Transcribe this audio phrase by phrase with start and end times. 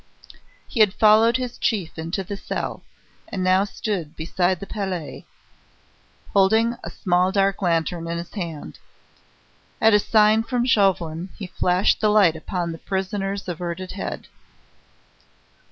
[0.67, 2.81] He had followed his chief into the cell,
[3.27, 5.25] and now stood beside the palliasse,
[6.33, 8.79] holding a small dark lantern in his hand.
[9.79, 14.27] At a sign from Chauvelin he flashed the light upon the prisoner's averted head.